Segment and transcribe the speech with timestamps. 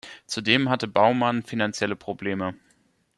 [0.25, 2.55] Zudem hatte Baumann finanzielle Probleme.